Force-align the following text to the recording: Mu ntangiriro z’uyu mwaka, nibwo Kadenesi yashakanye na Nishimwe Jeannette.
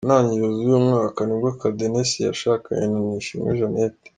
Mu 0.03 0.07
ntangiriro 0.07 0.49
z’uyu 0.57 0.85
mwaka, 0.87 1.19
nibwo 1.23 1.49
Kadenesi 1.61 2.17
yashakanye 2.27 2.85
na 2.91 2.99
Nishimwe 3.05 3.49
Jeannette. 3.59 4.07